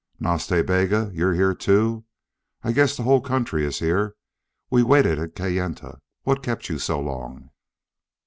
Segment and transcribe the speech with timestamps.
[0.19, 1.11] "Nas Ta Bega!
[1.13, 2.05] you here, too.
[2.63, 4.15] I guess the whole country is here.
[4.71, 5.99] We waited at Kayenta.
[6.23, 7.51] What kept you so long?"